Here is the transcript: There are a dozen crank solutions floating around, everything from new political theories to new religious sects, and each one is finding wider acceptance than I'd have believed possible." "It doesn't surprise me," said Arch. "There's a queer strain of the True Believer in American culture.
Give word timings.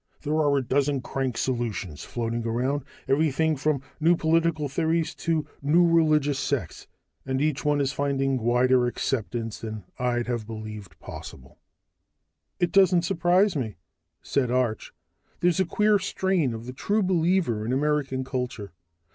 There 0.23 0.33
are 0.35 0.57
a 0.57 0.63
dozen 0.63 1.01
crank 1.01 1.37
solutions 1.37 2.03
floating 2.03 2.43
around, 2.47 2.85
everything 3.07 3.55
from 3.55 3.83
new 3.99 4.15
political 4.15 4.67
theories 4.67 5.13
to 5.13 5.45
new 5.61 5.87
religious 5.87 6.39
sects, 6.39 6.87
and 7.23 7.39
each 7.39 7.63
one 7.63 7.79
is 7.79 7.91
finding 7.91 8.37
wider 8.41 8.87
acceptance 8.87 9.59
than 9.59 9.83
I'd 9.99 10.25
have 10.25 10.47
believed 10.47 10.99
possible." 10.99 11.59
"It 12.59 12.71
doesn't 12.71 13.03
surprise 13.03 13.55
me," 13.55 13.75
said 14.23 14.49
Arch. 14.49 14.91
"There's 15.39 15.59
a 15.59 15.65
queer 15.65 15.99
strain 15.99 16.55
of 16.55 16.65
the 16.65 16.73
True 16.73 17.03
Believer 17.03 17.63
in 17.63 17.71
American 17.71 18.23
culture. 18.23 18.73